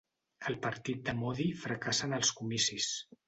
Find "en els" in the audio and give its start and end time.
2.09-2.35